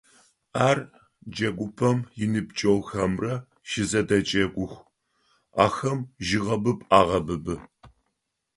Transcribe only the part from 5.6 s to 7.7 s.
ахэм жьыгъэбыб агъэбыбы.